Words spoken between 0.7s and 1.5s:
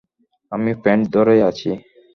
pant ধরে